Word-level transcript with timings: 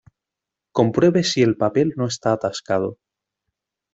Compruebe 0.79 1.23
si 1.23 1.43
el 1.43 1.55
papel 1.57 1.93
no 1.95 2.07
está 2.07 2.31
atascado. 2.33 2.97